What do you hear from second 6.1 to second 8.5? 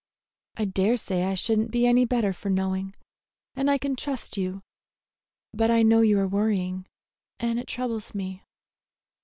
are worrying, and it troubles me."